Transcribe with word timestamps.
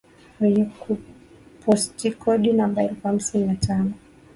wenye 0.39 0.63
postikodi 1.65 2.53
namba 2.53 2.83
elfu 2.83 3.07
hamsini 3.07 3.45
na 3.47 3.55
tano 3.55 3.93